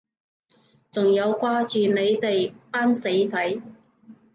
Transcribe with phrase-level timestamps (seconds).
[0.89, 3.61] 仲有掛住你哋班死仔